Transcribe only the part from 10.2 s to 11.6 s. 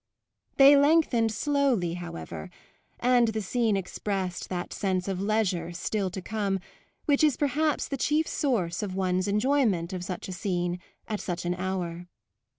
a scene at such an